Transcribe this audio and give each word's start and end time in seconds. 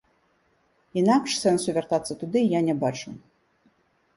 Інакш 1.01 1.31
сэнсу 1.43 1.69
вяртацца 1.75 2.13
туды 2.25 2.39
я 2.57 2.65
не 2.71 2.75
бачу. 2.85 3.09